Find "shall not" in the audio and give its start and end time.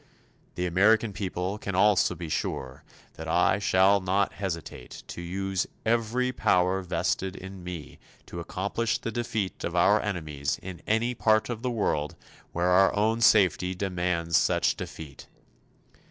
3.59-4.33